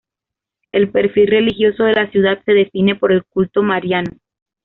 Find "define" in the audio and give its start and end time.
2.53-2.95